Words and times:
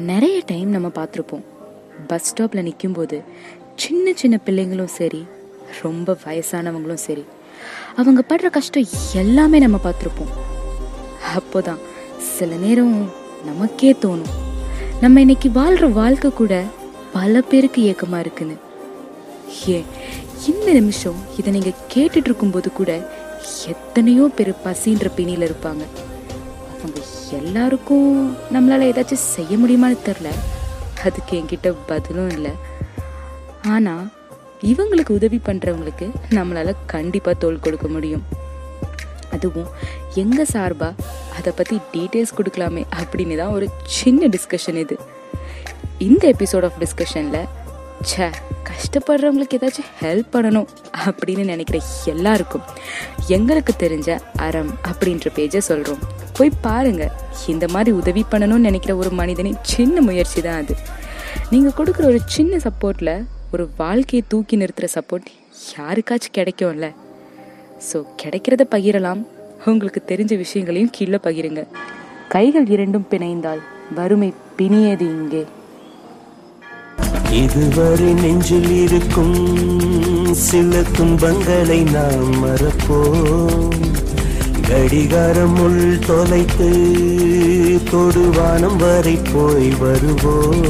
நிறைய 0.00 0.42
டைம் 0.46 0.68
நம்ம 0.68 0.88
பார்த்துருப்போம். 0.88 1.44
பஸ் 2.06 2.34
ஸ்டாப்பில் 2.34 2.62
நிற்கும்போது 2.62 3.22
சின்ன 3.76 4.12
சின்ன 4.14 4.38
பிள்ளைங்களும் 4.46 4.96
சரி 4.98 5.26
ரொம்ப 5.82 6.16
வயசானவங்களும் 6.24 7.02
சரி 7.06 7.24
அவங்க 7.96 8.20
படுற 8.28 8.50
கஷ்டம் 8.50 8.86
எல்லாமே 9.14 9.58
நம்ம 9.58 9.78
பார்த்துருப்போம். 9.84 10.34
அப்போதான் 11.36 11.80
சில 12.18 12.54
நேரம் 12.54 13.10
நமக்கே 13.44 13.92
தோணும் 13.92 14.34
நம்ம 15.00 15.20
இன்னைக்கு 15.20 15.50
வாழ்கிற 15.50 15.86
வாழ்க்கை 15.86 16.30
கூட 16.30 16.62
பல 17.12 17.40
பேருக்கு 17.40 17.82
ஏக்கமாக 17.82 18.20
இருக்குன்னு. 18.20 18.56
ஏன் 19.66 19.84
இந்த 20.46 20.72
நிமிஷம் 20.72 21.18
இதை 21.38 21.52
நீங்கள் 21.52 21.80
கேட்டுட்டு 21.94 22.28
இருக்கும்போது 22.28 22.72
கூட 22.72 22.90
எத்தனையோ 23.66 24.30
பேர் 24.36 24.52
பசின்ற 24.64 25.10
பிணியில் 25.16 25.46
இருப்பாங்க. 25.48 25.84
அவங்க 26.80 27.00
எல்லாருக்கும் 27.38 28.08
நம்மளால் 28.54 28.88
ஏதாச்சும் 28.90 29.26
செய்ய 29.34 29.52
முடியுமான்னு 29.62 29.98
தெரில 30.08 30.30
அதுக்கு 31.04 31.32
என்கிட்ட 31.38 31.68
பதிலும் 31.86 32.30
இல்லை. 32.36 32.52
ஆனால் 33.74 34.04
இவங்களுக்கு 34.70 35.12
உதவி 35.18 35.38
பண்ணுறவங்களுக்கு 35.48 36.06
நம்மளால் 36.36 36.80
கண்டிப்பாக 36.86 37.36
தோல் 37.42 37.62
கொடுக்க 37.64 37.88
முடியும். 37.88 38.24
அதுவும் 39.34 39.70
எங்கள் 40.22 40.50
சார்பாக 40.52 41.08
அதை 41.38 41.52
பற்றி 41.56 41.76
டீட்டெயில்ஸ் 41.94 42.36
கொடுக்கலாமே 42.38 42.82
அப்படின்னு 43.00 43.36
தான் 43.36 43.54
ஒரு 43.56 43.66
சின்ன 43.98 44.28
டிஸ்கஷன் 44.36 44.78
இது. 44.84 44.96
இந்த 46.08 46.24
எபிசோட் 46.34 46.66
ஆஃப் 46.68 46.78
டிஸ்கஷனில் 46.82 47.48
ச்சே 48.08 48.26
கஷ்டப்படுறவங்களுக்கு 48.68 49.58
ஏதாச்சும் 49.58 49.90
ஹெல்ப் 50.02 50.32
பண்ணணும் 50.34 50.68
அப்படின்னு 51.06 51.44
நினைக்கிற 51.44 51.78
எல்லாருக்கும் 52.12 52.66
எங்களுக்கு 53.36 53.72
தெரிஞ்ச 53.84 54.10
அறம் 54.46 54.72
அப்படின்ற 54.90 55.28
பேஜை 55.38 55.62
சொல்கிறோம் 55.70 56.02
போய் 56.40 56.58
பாருங்க. 56.68 57.04
இந்த 57.54 57.64
மாதிரி 57.74 57.90
உதவி 58.00 58.22
பண்ணணும்னு 58.32 58.68
நினைக்கிற 58.68 58.92
ஒரு 59.02 59.10
மனிதனின் 59.20 59.60
சின்ன 59.72 60.00
முயற்சி 60.08 60.40
தான் 60.46 60.60
அது. 60.62 60.74
நீங்கள் 61.52 61.76
கொடுக்குற 61.78 62.04
ஒரு 62.12 62.20
சின்ன 62.36 62.60
சப்போர்ட்டில் 62.66 63.14
ஒரு 63.54 63.64
வாழ்க்கையை 63.82 64.22
தூக்கி 64.32 64.56
நிறுத்துகிற 64.60 64.88
சப்போர்ட் 64.96 65.28
யாருக்காச்சும் 65.76 66.36
கிடைக்கும்ல. 66.38 66.88
ஸோ 67.88 67.98
கிடைக்கிறத 68.22 68.64
பகிரலாம். 68.74 69.22
உங்களுக்கு 69.70 70.00
தெரிஞ்ச 70.10 70.32
விஷயங்களையும் 70.44 70.92
கீழே 70.96 71.18
பகிருங்க. 71.26 71.62
கைகள் 72.34 72.68
இரண்டும் 72.74 73.06
பிணைந்தால் 73.12 73.62
வறுமை 73.98 74.30
பிணியது 74.58 75.06
இங்கே. 75.16 75.42
இதுவரை 77.42 78.10
நெஞ்சில் 78.22 78.70
இருக்கும் 78.84 79.36
சில 80.48 80.82
துன்பங்களை 80.96 81.80
நாம் 81.96 82.32
மறப்போம். 82.44 83.76
கடிகாரம் 84.70 85.58
உள் 85.60 85.98
தொலைத்து 86.06 86.68
தொடுவானம் 87.90 88.76
வரை 88.76 89.18
போய் 89.32 89.70
வருவோம். 89.80 90.66